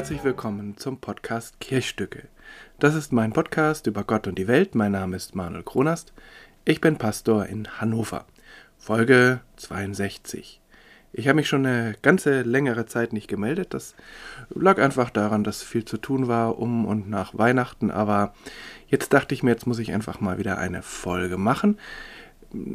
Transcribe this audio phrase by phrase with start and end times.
[0.00, 2.22] herzlich willkommen zum Podcast Kirchstücke.
[2.78, 4.74] Das ist mein Podcast über Gott und die Welt.
[4.74, 6.14] Mein Name ist Manuel Kronast.
[6.64, 8.24] Ich bin Pastor in Hannover.
[8.78, 10.62] Folge 62.
[11.12, 13.74] Ich habe mich schon eine ganze längere Zeit nicht gemeldet.
[13.74, 13.94] Das
[14.48, 17.90] lag einfach daran, dass viel zu tun war um und nach Weihnachten.
[17.90, 18.32] Aber
[18.88, 21.76] jetzt dachte ich mir, jetzt muss ich einfach mal wieder eine Folge machen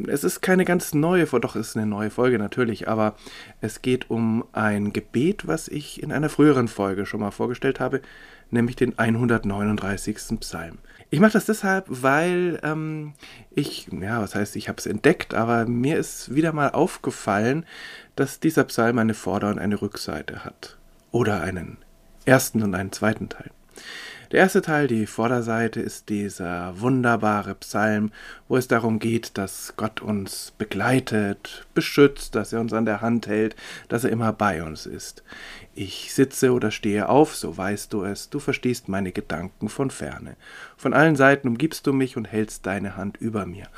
[0.06, 3.16] es ist keine ganz neue, doch es ist eine neue Folge natürlich, aber
[3.60, 8.00] es geht um ein Gebet, was ich in einer früheren Folge schon mal vorgestellt habe,
[8.50, 10.16] nämlich den 139.
[10.40, 10.78] Psalm.
[11.10, 13.14] Ich mache das deshalb, weil ähm,
[13.54, 17.64] ich, ja, was heißt, ich habe es entdeckt, aber mir ist wieder mal aufgefallen,
[18.16, 20.78] dass dieser Psalm eine Vorder- und eine Rückseite hat.
[21.12, 21.78] Oder einen
[22.24, 23.50] ersten und einen zweiten Teil.
[24.32, 28.10] Der erste Teil, die Vorderseite, ist dieser wunderbare Psalm,
[28.48, 33.28] wo es darum geht, dass Gott uns begleitet, beschützt, dass er uns an der Hand
[33.28, 33.54] hält,
[33.88, 35.22] dass er immer bei uns ist.
[35.76, 40.36] Ich sitze oder stehe auf, so weißt du es, du verstehst meine Gedanken von ferne.
[40.76, 43.68] Von allen Seiten umgibst du mich und hältst deine Hand über mir.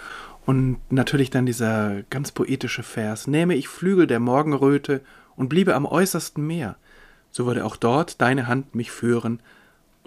[0.46, 5.02] Und natürlich dann dieser ganz poetische Vers, nehme ich Flügel der Morgenröte
[5.36, 6.76] und bliebe am äußersten Meer,
[7.30, 9.40] so würde auch dort deine Hand mich führen,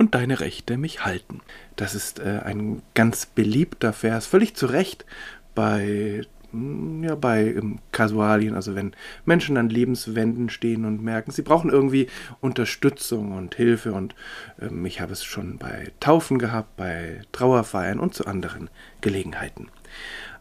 [0.01, 1.41] und deine Rechte mich halten.
[1.75, 5.05] Das ist äh, ein ganz beliebter Vers, völlig zu Recht
[5.53, 8.93] bei hm, ja, bei ähm, Kasualien, also wenn
[9.25, 12.07] Menschen an Lebenswänden stehen und merken, sie brauchen irgendwie
[12.39, 14.15] Unterstützung und Hilfe und
[14.59, 19.67] ähm, ich habe es schon bei Taufen gehabt, bei Trauerfeiern und zu anderen Gelegenheiten.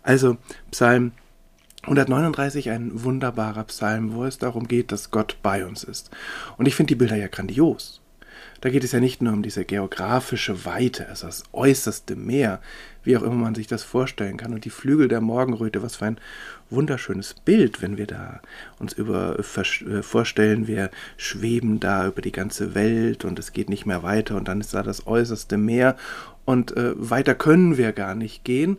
[0.03, 0.38] Also
[0.70, 1.12] Psalm
[1.83, 6.10] 139, ein wunderbarer Psalm, wo es darum geht, dass Gott bei uns ist.
[6.56, 8.00] Und ich finde die Bilder ja grandios.
[8.60, 12.60] Da geht es ja nicht nur um diese geografische Weite, also das äußerste Meer,
[13.03, 16.06] wie auch immer man sich das vorstellen kann, und die Flügel der Morgenröte, was für
[16.06, 16.19] ein
[16.69, 18.41] wunderschönes Bild, wenn wir da
[18.78, 23.87] uns über äh, vorstellen, wir schweben da über die ganze Welt und es geht nicht
[23.87, 25.97] mehr weiter und dann ist da das äußerste Meer
[26.44, 28.76] und äh, weiter können wir gar nicht gehen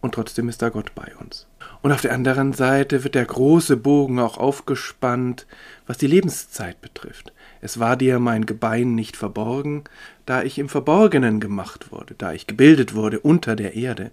[0.00, 1.46] und trotzdem ist da Gott bei uns.
[1.80, 5.46] Und auf der anderen Seite wird der große Bogen auch aufgespannt,
[5.86, 7.32] was die Lebenszeit betrifft.
[7.60, 9.84] Es war dir mein Gebein nicht verborgen,
[10.26, 14.10] da ich im Verborgenen gemacht wurde, da ich gebildet wurde unter der Erde.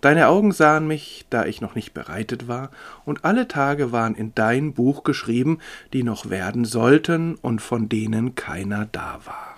[0.00, 2.70] Deine Augen sahen mich, da ich noch nicht bereitet war,
[3.04, 5.58] und alle Tage waren in dein Buch geschrieben,
[5.92, 9.55] die noch werden sollten und von denen keiner da war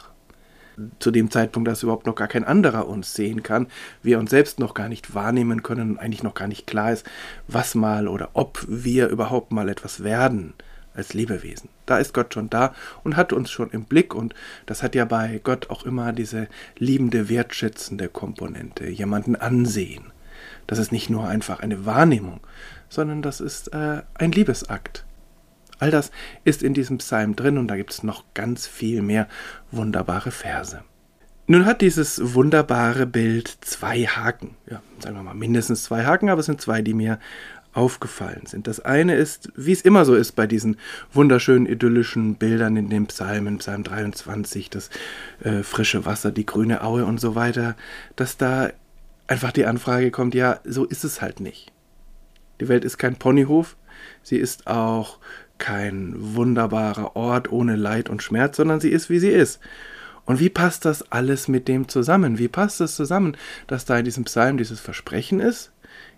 [0.98, 3.66] zu dem Zeitpunkt, dass überhaupt noch gar kein anderer uns sehen kann,
[4.02, 7.06] wir uns selbst noch gar nicht wahrnehmen können eigentlich noch gar nicht klar ist,
[7.46, 10.54] was mal oder ob wir überhaupt mal etwas werden
[10.94, 11.68] als Lebewesen.
[11.86, 12.74] Da ist Gott schon da
[13.04, 14.34] und hat uns schon im Blick und
[14.66, 20.12] das hat ja bei Gott auch immer diese liebende, wertschätzende Komponente, jemanden ansehen.
[20.66, 22.40] Das ist nicht nur einfach eine Wahrnehmung,
[22.88, 25.04] sondern das ist äh, ein Liebesakt.
[25.78, 26.10] All das
[26.44, 29.28] ist in diesem Psalm drin und da gibt es noch ganz viel mehr
[29.70, 30.82] wunderbare Verse.
[31.46, 34.56] Nun hat dieses wunderbare Bild zwei Haken.
[34.70, 37.18] Ja, sagen wir mal mindestens zwei Haken, aber es sind zwei, die mir
[37.72, 38.66] aufgefallen sind.
[38.66, 40.76] Das eine ist, wie es immer so ist bei diesen
[41.12, 44.90] wunderschönen idyllischen Bildern in den Psalmen, Psalm 23, das
[45.42, 47.76] äh, frische Wasser, die grüne Aue und so weiter,
[48.16, 48.70] dass da
[49.26, 51.72] einfach die Anfrage kommt, ja, so ist es halt nicht.
[52.60, 53.76] Die Welt ist kein Ponyhof,
[54.22, 55.18] sie ist auch
[55.58, 59.60] kein wunderbarer Ort ohne Leid und Schmerz, sondern sie ist, wie sie ist.
[60.24, 62.38] Und wie passt das alles mit dem zusammen?
[62.38, 63.36] Wie passt das zusammen,
[63.66, 65.72] dass da in diesem Psalm dieses Versprechen ist,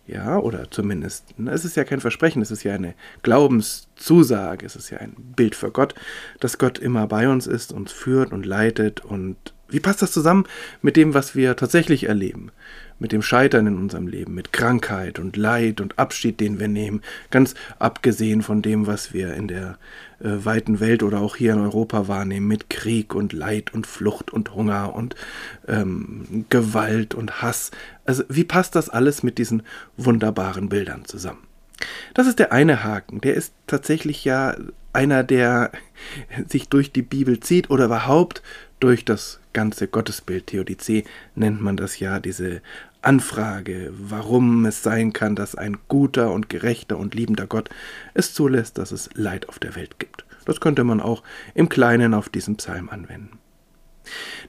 [0.06, 4.90] ja, oder zumindest, es ist ja kein Versprechen, es ist ja eine Glaubenszusage, es ist
[4.90, 5.94] ja ein Bild für Gott,
[6.40, 9.04] dass Gott immer bei uns ist, uns führt und leitet.
[9.04, 9.36] Und
[9.70, 10.47] wie passt das zusammen
[10.82, 12.50] mit dem, was wir tatsächlich erleben?
[12.99, 17.00] Mit dem Scheitern in unserem Leben, mit Krankheit und Leid und Abschied, den wir nehmen,
[17.31, 19.78] ganz abgesehen von dem, was wir in der
[20.20, 24.31] äh, weiten Welt oder auch hier in Europa wahrnehmen, mit Krieg und Leid und Flucht
[24.31, 25.14] und Hunger und
[25.67, 27.70] ähm, Gewalt und Hass.
[28.05, 29.62] Also wie passt das alles mit diesen
[29.96, 31.46] wunderbaren Bildern zusammen?
[32.14, 33.20] Das ist der eine Haken.
[33.20, 34.56] Der ist tatsächlich ja
[34.93, 35.72] einer, der
[36.49, 38.43] sich durch die Bibel zieht oder überhaupt
[38.78, 40.49] durch das ganze Gottesbild.
[40.49, 41.05] Theodizee
[41.35, 42.62] nennt man das ja, diese
[43.02, 47.70] Anfrage, warum es sein kann, dass ein guter und gerechter und liebender Gott
[48.14, 50.25] es zulässt, dass es Leid auf der Welt gibt.
[50.44, 51.23] Das könnte man auch
[51.55, 53.38] im Kleinen auf diesen Psalm anwenden.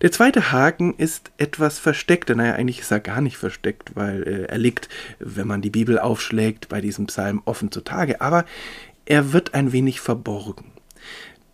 [0.01, 2.29] Der zweite Haken ist etwas versteckt.
[2.29, 4.89] Naja, eigentlich ist er gar nicht versteckt, weil äh, er liegt,
[5.19, 8.21] wenn man die Bibel aufschlägt, bei diesem Psalm offen zutage.
[8.21, 8.45] Aber
[9.05, 10.70] er wird ein wenig verborgen.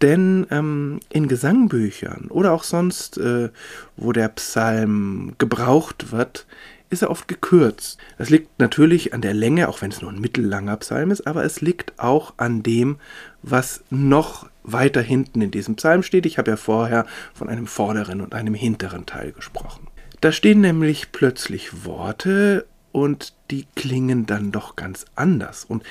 [0.02, 3.50] Denn ähm, in Gesangbüchern oder auch sonst, äh,
[3.96, 6.46] wo der Psalm gebraucht wird,
[6.90, 8.00] ist er oft gekürzt.
[8.18, 11.44] Das liegt natürlich an der Länge, auch wenn es nur ein mittellanger Psalm ist, aber
[11.44, 12.98] es liegt auch an dem,
[13.42, 16.26] was noch weiter hinten in diesem Psalm steht.
[16.26, 19.88] Ich habe ja vorher von einem vorderen und einem hinteren Teil gesprochen.
[20.22, 25.84] Da stehen nämlich plötzlich Worte und die klingen dann doch ganz anders und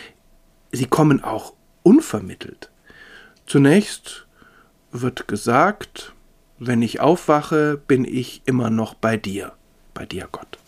[0.73, 1.53] sie kommen auch
[1.83, 2.71] unvermittelt.
[3.47, 4.27] Zunächst
[4.91, 6.13] wird gesagt,
[6.59, 9.53] wenn ich aufwache, bin ich immer noch bei dir,
[9.95, 10.59] bei dir Gott.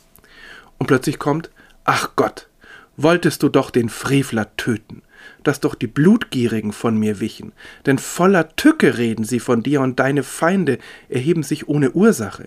[0.79, 1.51] Und plötzlich kommt,
[1.85, 2.49] ach Gott,
[2.97, 5.03] wolltest du doch den Frevler töten,
[5.43, 7.53] dass doch die Blutgierigen von mir wichen,
[7.85, 10.79] denn voller Tücke reden sie von dir und deine Feinde
[11.09, 12.47] erheben sich ohne Ursache.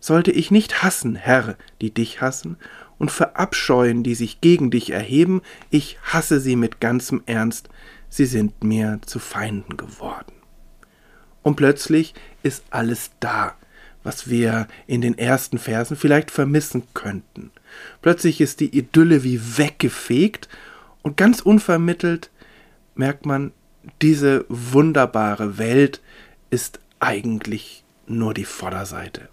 [0.00, 2.56] Sollte ich nicht hassen, Herr, die dich hassen,
[2.98, 7.68] und verabscheuen, die sich gegen dich erheben, ich hasse sie mit ganzem Ernst,
[8.08, 10.32] sie sind mir zu Feinden geworden.
[11.42, 13.54] Und plötzlich ist alles da,
[14.02, 17.50] was wir in den ersten Versen vielleicht vermissen könnten.
[18.02, 20.48] Plötzlich ist die Idylle wie weggefegt
[21.02, 22.30] und ganz unvermittelt
[22.94, 23.52] merkt man,
[24.02, 26.00] diese wunderbare Welt
[26.50, 29.28] ist eigentlich nur die Vorderseite.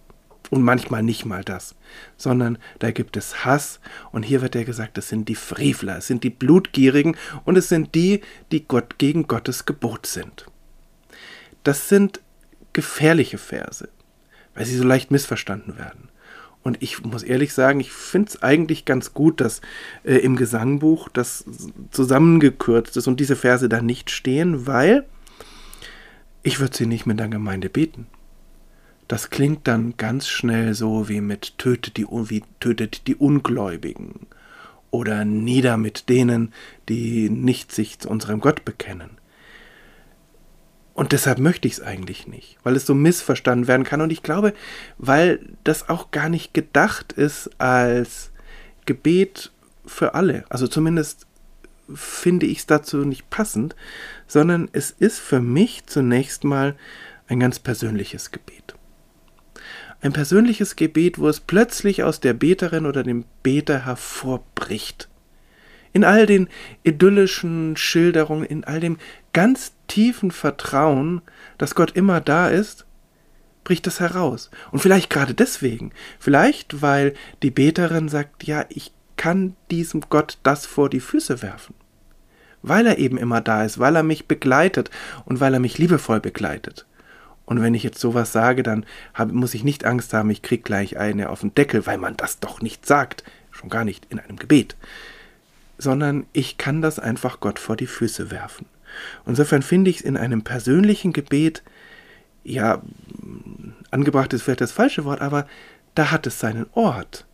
[0.54, 1.74] Und manchmal nicht mal das,
[2.16, 3.80] sondern da gibt es Hass
[4.12, 7.70] und hier wird ja gesagt, es sind die Frevler, es sind die Blutgierigen und es
[7.70, 8.22] sind die,
[8.52, 10.46] die Gott gegen Gottes Gebot sind.
[11.64, 12.22] Das sind
[12.72, 13.90] gefährliche Verse,
[14.54, 16.10] weil sie so leicht missverstanden werden.
[16.62, 19.60] Und ich muss ehrlich sagen, ich finde es eigentlich ganz gut, dass
[20.04, 21.46] äh, im Gesangbuch das
[21.90, 25.08] zusammengekürzt ist und diese Verse da nicht stehen, weil
[26.44, 28.06] ich würde sie nicht mit der Gemeinde beten.
[29.08, 34.28] Das klingt dann ganz schnell so wie mit tötet die, wie tötet die Ungläubigen
[34.92, 36.54] oder nieder mit denen,
[36.88, 39.12] die nicht sich zu unserem Gott bekennen.
[40.94, 44.02] Und deshalb möchte ich es eigentlich nicht, weil es so missverstanden werden kann.
[44.02, 44.54] Und ich glaube,
[45.00, 48.32] weil das auch gar nicht gedacht ist als
[48.86, 49.52] Gebet
[49.86, 50.46] für alle.
[50.50, 51.26] Also zumindest
[51.94, 53.76] finde ich es dazu nicht passend,
[54.28, 56.76] sondern es ist für mich zunächst mal
[57.28, 58.76] ein ganz persönliches Gebet.
[60.04, 65.08] Ein persönliches Gebet, wo es plötzlich aus der Beterin oder dem Beter hervorbricht.
[65.94, 66.50] In all den
[66.84, 68.98] idyllischen Schilderungen, in all dem
[69.32, 71.22] ganz tiefen Vertrauen,
[71.58, 72.86] dass Gott immer da ist,
[73.64, 74.52] bricht das heraus.
[74.72, 80.66] Und vielleicht gerade deswegen, vielleicht weil die Beterin sagt, ja, ich kann diesem Gott das
[80.66, 81.76] vor die Füße werfen.
[82.62, 84.90] Weil er eben immer da ist, weil er mich begleitet
[85.24, 86.86] und weil er mich liebevoll begleitet.
[87.45, 90.63] Und wenn ich jetzt sowas sage, dann hab, muss ich nicht Angst haben, ich krieg
[90.63, 94.19] gleich eine auf den Deckel, weil man das doch nicht sagt, schon gar nicht in
[94.19, 94.75] einem Gebet,
[95.78, 98.66] sondern ich kann das einfach Gott vor die Füße werfen.
[99.25, 101.63] Insofern finde ich es in einem persönlichen Gebet,
[102.44, 102.81] ja,
[103.92, 105.48] angebracht ist vielleicht das falsche Wort, aber
[105.96, 107.25] da hat es seinen Ort.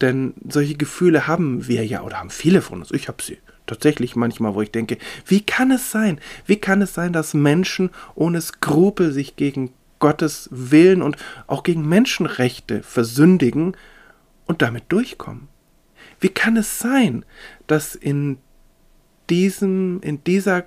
[0.00, 2.90] Denn solche Gefühle haben wir ja oder haben viele von uns.
[2.90, 6.20] Ich habe sie tatsächlich manchmal, wo ich denke, wie kann es sein?
[6.46, 11.16] Wie kann es sein, dass Menschen ohne Skrupel sich gegen Gottes Willen und
[11.46, 13.76] auch gegen Menschenrechte versündigen
[14.46, 15.48] und damit durchkommen?
[16.20, 17.24] Wie kann es sein,
[17.66, 18.38] dass in
[19.28, 20.64] diesem, in dieser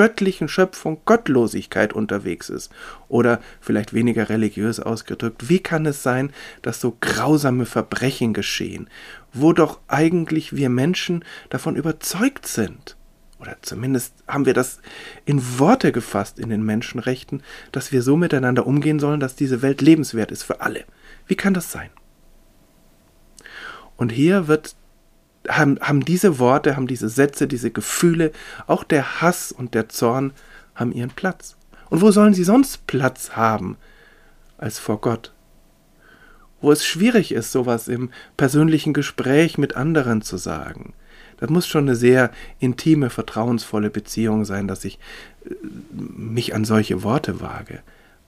[0.00, 2.72] göttlichen Schöpfung Gottlosigkeit unterwegs ist.
[3.08, 8.88] Oder vielleicht weniger religiös ausgedrückt, wie kann es sein, dass so grausame Verbrechen geschehen,
[9.32, 12.96] wo doch eigentlich wir Menschen davon überzeugt sind?
[13.40, 14.80] Oder zumindest haben wir das
[15.24, 19.80] in Worte gefasst in den Menschenrechten, dass wir so miteinander umgehen sollen, dass diese Welt
[19.80, 20.84] lebenswert ist für alle.
[21.26, 21.90] Wie kann das sein?
[23.96, 24.76] Und hier wird
[25.48, 28.32] haben, haben diese Worte, haben diese Sätze, diese Gefühle,
[28.66, 30.32] auch der Hass und der Zorn
[30.74, 31.56] haben ihren Platz.
[31.88, 33.76] Und wo sollen sie sonst Platz haben
[34.58, 35.32] als vor Gott?
[36.60, 40.92] Wo es schwierig ist, sowas im persönlichen Gespräch mit anderen zu sagen.
[41.38, 44.98] Das muss schon eine sehr intime, vertrauensvolle Beziehung sein, dass ich
[45.46, 45.54] äh,
[45.92, 47.80] mich an solche Worte wage.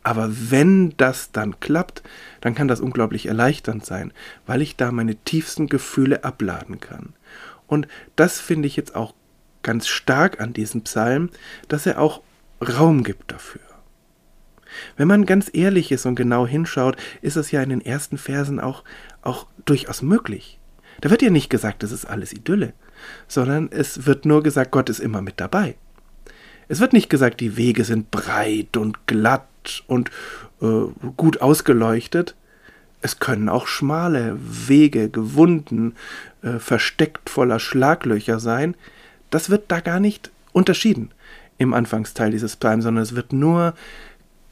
[0.03, 2.03] Aber wenn das dann klappt,
[2.41, 4.13] dann kann das unglaublich erleichternd sein,
[4.47, 7.13] weil ich da meine tiefsten Gefühle abladen kann.
[7.69, 7.87] Und
[8.17, 9.15] das finde ich jetzt auch
[9.63, 11.31] ganz stark an diesem Psalm,
[11.69, 12.21] dass er auch
[12.61, 13.61] Raum gibt dafür.
[14.97, 18.61] Wenn man ganz ehrlich ist und genau hinschaut, ist es ja in den ersten Versen
[18.61, 18.85] auch,
[19.23, 20.59] auch durchaus möglich.
[21.01, 22.75] Da wird ja nicht gesagt, das ist alles Idylle,
[23.29, 25.77] sondern es wird nur gesagt, Gott ist immer mit dabei.
[26.69, 30.11] Es wird nicht gesagt, die Wege sind breit und glatt und
[30.61, 30.85] äh,
[31.17, 32.35] gut ausgeleuchtet.
[33.01, 35.97] Es können auch schmale Wege, gewunden,
[36.43, 38.77] äh, versteckt voller Schlaglöcher sein.
[39.31, 41.11] Das wird da gar nicht unterschieden
[41.59, 43.75] im Anfangsteil dieses Psalms, sondern es wird nur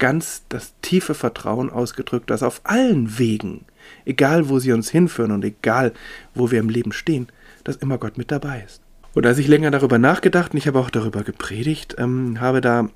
[0.00, 3.66] ganz das tiefe Vertrauen ausgedrückt, dass auf allen Wegen,
[4.04, 5.92] egal wo sie uns hinführen und egal
[6.34, 7.28] wo wir im Leben stehen,
[7.62, 8.82] dass immer Gott mit dabei ist.
[9.14, 12.88] Und als ich länger darüber nachgedacht und ich habe auch darüber gepredigt, ähm, habe da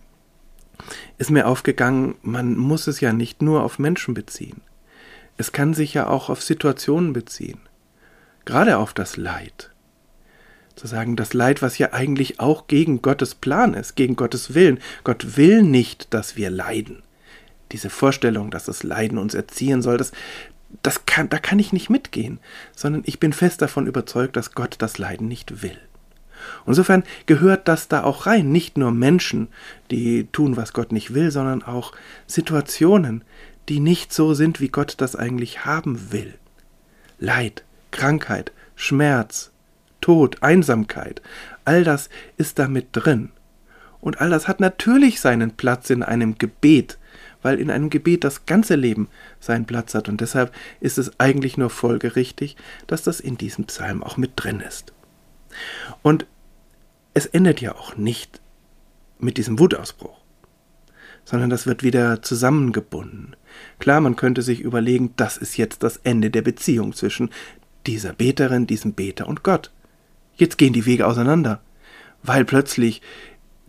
[1.18, 4.60] ist mir aufgegangen, man muss es ja nicht nur auf Menschen beziehen.
[5.36, 7.60] Es kann sich ja auch auf Situationen beziehen.
[8.44, 9.70] Gerade auf das Leid.
[10.76, 14.80] Zu sagen, das Leid, was ja eigentlich auch gegen Gottes Plan ist, gegen Gottes Willen.
[15.04, 17.02] Gott will nicht, dass wir leiden.
[17.72, 20.12] Diese Vorstellung, dass das Leiden uns erziehen soll, das,
[20.82, 22.40] das kann, da kann ich nicht mitgehen,
[22.74, 25.78] sondern ich bin fest davon überzeugt, dass Gott das Leiden nicht will.
[26.66, 29.48] Insofern gehört das da auch rein, nicht nur Menschen,
[29.90, 31.92] die tun, was Gott nicht will, sondern auch
[32.26, 33.22] Situationen,
[33.68, 36.34] die nicht so sind, wie Gott das eigentlich haben will.
[37.18, 39.50] Leid, Krankheit, Schmerz,
[40.04, 41.22] Tod, Einsamkeit,
[41.64, 43.30] all das ist da mit drin.
[44.02, 46.98] Und all das hat natürlich seinen Platz in einem Gebet,
[47.40, 49.08] weil in einem Gebet das ganze Leben
[49.40, 50.10] seinen Platz hat.
[50.10, 54.60] Und deshalb ist es eigentlich nur folgerichtig, dass das in diesem Psalm auch mit drin
[54.60, 54.92] ist.
[56.02, 56.26] Und
[57.14, 58.42] es endet ja auch nicht
[59.18, 60.20] mit diesem Wutausbruch,
[61.24, 63.36] sondern das wird wieder zusammengebunden.
[63.78, 67.30] Klar, man könnte sich überlegen, das ist jetzt das Ende der Beziehung zwischen
[67.86, 69.70] dieser Beterin, diesem Beter und Gott.
[70.36, 71.60] Jetzt gehen die Wege auseinander,
[72.22, 73.02] weil plötzlich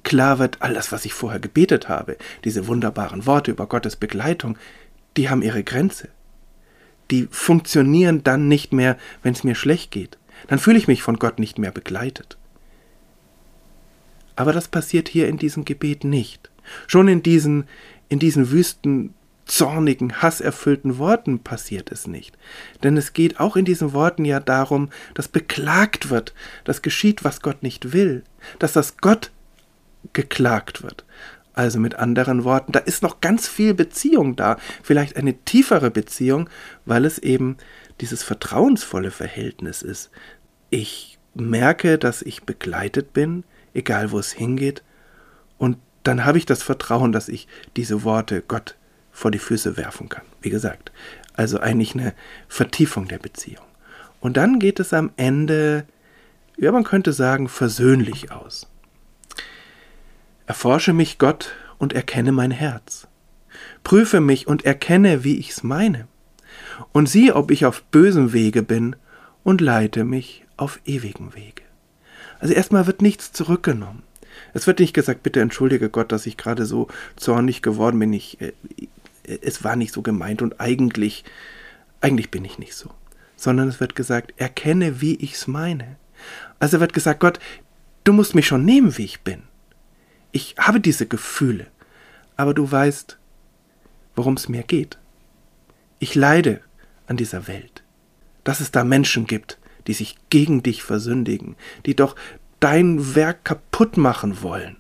[0.04, 4.58] klar wird, all das, was ich vorher gebetet habe, diese wunderbaren Worte über Gottes Begleitung,
[5.18, 6.10] die haben ihre Grenze.
[7.12, 10.18] Die funktionieren dann nicht mehr, wenn es mir schlecht geht.
[10.48, 12.38] Dann fühle ich mich von Gott nicht mehr begleitet.
[14.36, 16.50] Aber das passiert hier in diesem Gebet nicht.
[16.88, 17.66] Schon in diesen,
[18.10, 19.14] in diesen wüsten
[19.46, 22.38] zornigen, hasserfüllten Worten passiert es nicht.
[22.84, 26.34] Denn es geht auch in diesen Worten ja darum, dass beklagt wird,
[26.64, 28.24] dass geschieht, was Gott nicht will,
[28.60, 29.32] dass das Gott
[30.14, 31.06] geklagt wird.
[31.54, 36.50] Also mit anderen Worten, da ist noch ganz viel Beziehung da, vielleicht eine tiefere Beziehung,
[36.86, 37.56] weil es eben
[38.02, 40.12] dieses vertrauensvolle Verhältnis ist.
[40.70, 44.84] Ich merke, dass ich begleitet bin, egal wo es hingeht,
[45.58, 47.48] und dann habe ich das Vertrauen, dass ich
[47.78, 48.76] diese Worte Gott
[49.16, 50.26] vor die Füße werfen kann.
[50.42, 50.92] Wie gesagt,
[51.34, 52.14] also eigentlich eine
[52.48, 53.66] Vertiefung der Beziehung.
[54.20, 55.86] Und dann geht es am Ende,
[56.58, 58.68] ja, man könnte sagen, versöhnlich aus.
[60.46, 63.08] Erforsche mich, Gott, und erkenne mein Herz.
[63.84, 66.08] Prüfe mich und erkenne, wie ich's meine.
[66.92, 68.96] Und sieh, ob ich auf bösem Wege bin,
[69.46, 71.62] und leite mich auf ewigen Wege.
[72.40, 74.04] Also erstmal wird nichts zurückgenommen.
[74.54, 78.12] Es wird nicht gesagt, bitte entschuldige Gott, dass ich gerade so zornig geworden bin.
[78.12, 78.54] Ich, äh,
[79.42, 81.24] es war nicht so gemeint und eigentlich,
[82.02, 82.92] eigentlich bin ich nicht so.
[83.36, 85.98] Sondern es wird gesagt, erkenne, wie ich's meine.
[86.60, 87.40] Also wird gesagt, Gott,
[88.04, 89.44] du musst mich schon nehmen, wie ich bin.
[90.32, 91.68] Ich habe diese Gefühle,
[92.38, 93.18] aber du weißt,
[94.16, 94.98] worum es mir geht.
[96.00, 96.62] Ich leide
[97.08, 97.84] an dieser Welt,
[98.44, 101.56] dass es da Menschen gibt, die sich gegen dich versündigen,
[101.86, 102.16] die doch
[102.60, 104.78] dein Werk kaputt machen wollen.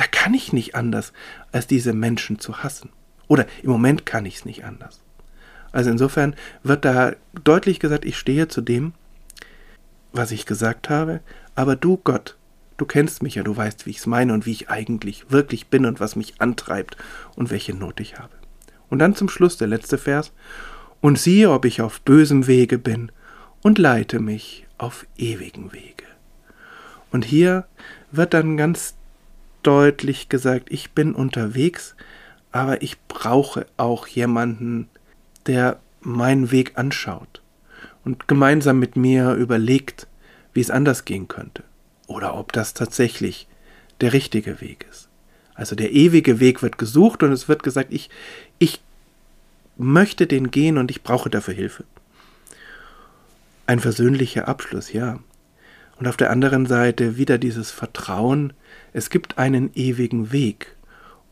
[0.00, 1.12] Da kann ich nicht anders,
[1.52, 2.88] als diese Menschen zu hassen.
[3.28, 5.02] Oder im Moment kann ich es nicht anders.
[5.72, 8.94] Also insofern wird da deutlich gesagt, ich stehe zu dem,
[10.10, 11.20] was ich gesagt habe,
[11.54, 12.38] aber du Gott,
[12.78, 15.66] du kennst mich ja, du weißt, wie ich es meine und wie ich eigentlich wirklich
[15.66, 16.96] bin und was mich antreibt
[17.36, 18.32] und welche Not ich habe.
[18.88, 20.32] Und dann zum Schluss der letzte Vers,
[21.02, 23.12] und siehe, ob ich auf bösem Wege bin,
[23.60, 26.06] und leite mich auf ewigen Wege.
[27.10, 27.66] Und hier
[28.12, 28.94] wird dann ganz
[29.62, 31.94] deutlich gesagt, ich bin unterwegs,
[32.52, 34.88] aber ich brauche auch jemanden,
[35.46, 37.42] der meinen Weg anschaut
[38.04, 40.06] und gemeinsam mit mir überlegt,
[40.52, 41.62] wie es anders gehen könnte
[42.06, 43.46] oder ob das tatsächlich
[44.00, 45.08] der richtige Weg ist.
[45.54, 48.08] Also der ewige Weg wird gesucht und es wird gesagt, ich,
[48.58, 48.80] ich
[49.76, 51.84] möchte den gehen und ich brauche dafür Hilfe.
[53.66, 55.20] Ein versöhnlicher Abschluss, ja.
[55.98, 58.54] Und auf der anderen Seite wieder dieses Vertrauen,
[58.92, 60.76] es gibt einen ewigen Weg.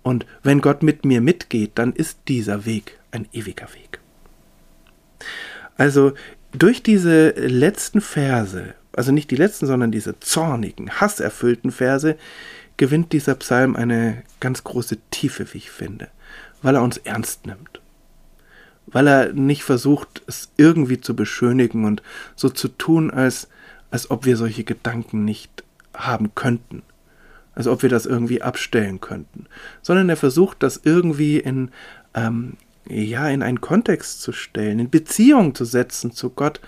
[0.02, 4.00] Und wenn Gott mit mir mitgeht, dann ist dieser Weg ein ewiger Weg.
[5.76, 6.12] Also
[6.52, 12.16] durch diese letzten Verse, also nicht die letzten, sondern diese zornigen, hasserfüllten Verse,
[12.76, 16.08] gewinnt dieser Psalm eine ganz große Tiefe, wie ich finde,
[16.62, 17.80] weil er uns ernst nimmt.
[18.86, 22.02] Weil er nicht versucht, es irgendwie zu beschönigen und
[22.34, 23.48] so zu tun, als
[23.90, 26.82] als ob wir solche Gedanken nicht haben könnten,
[27.58, 29.46] als ob wir das irgendwie abstellen könnten,
[29.82, 31.72] sondern er versucht das irgendwie in,
[32.14, 32.56] ähm,
[32.88, 36.60] ja, in einen Kontext zu stellen, in Beziehung zu setzen zu Gott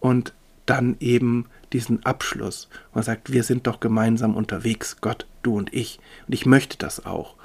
[0.00, 0.32] und
[0.64, 2.70] dann eben diesen Abschluss.
[2.94, 7.04] Man sagt, wir sind doch gemeinsam unterwegs, Gott, du und ich, und ich möchte das
[7.04, 7.36] auch.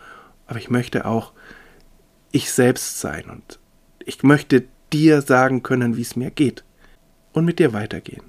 [0.48, 1.34] aber ich möchte auch
[2.32, 3.60] ich selbst sein und
[4.06, 4.63] ich möchte
[4.94, 6.63] dir sagen können, wie es mir geht
[7.34, 8.24] und mit dir weitergehen.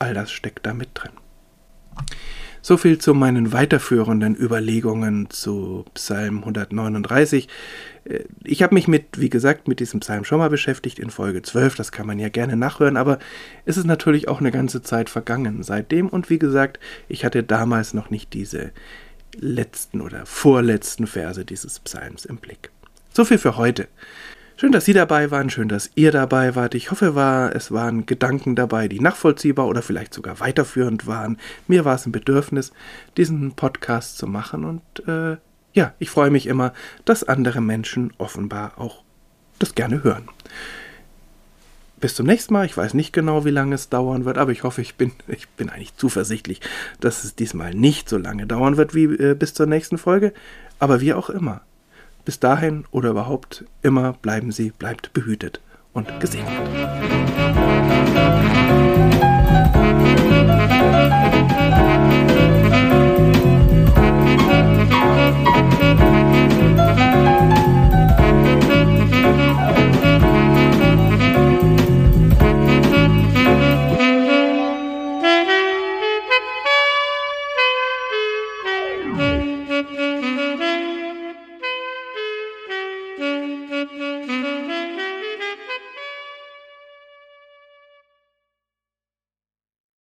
[0.00, 1.12] All das steckt da mit drin.
[2.62, 7.48] So viel zu meinen weiterführenden Überlegungen zu Psalm 139.
[8.04, 11.42] Äh, ich habe mich mit, wie gesagt, mit diesem Psalm schon mal beschäftigt in Folge
[11.42, 13.18] 12, das kann man ja gerne nachhören, aber
[13.64, 17.94] es ist natürlich auch eine ganze Zeit vergangen seitdem und wie gesagt, ich hatte damals
[17.94, 18.72] noch nicht diese
[19.38, 22.70] letzten oder vorletzten Verse dieses Psalms im Blick.
[23.12, 23.88] So viel für heute.
[24.60, 26.74] Schön, dass Sie dabei waren, schön, dass ihr dabei wart.
[26.74, 31.38] Ich hoffe, war, es waren Gedanken dabei, die nachvollziehbar oder vielleicht sogar weiterführend waren.
[31.66, 32.70] Mir war es ein Bedürfnis,
[33.16, 35.38] diesen Podcast zu machen und äh,
[35.72, 36.74] ja, ich freue mich immer,
[37.06, 39.02] dass andere Menschen offenbar auch
[39.58, 40.28] das gerne hören.
[41.98, 42.66] Bis zum nächsten Mal.
[42.66, 45.48] Ich weiß nicht genau, wie lange es dauern wird, aber ich hoffe, ich bin, ich
[45.48, 46.60] bin eigentlich zuversichtlich,
[47.00, 50.34] dass es diesmal nicht so lange dauern wird wie äh, bis zur nächsten Folge.
[50.78, 51.62] Aber wie auch immer.
[52.24, 55.60] Bis dahin oder überhaupt immer bleiben Sie, bleibt behütet
[55.92, 56.52] und gesegnet.